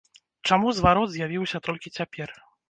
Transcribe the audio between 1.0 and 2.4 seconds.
з'явіўся толькі цяпер?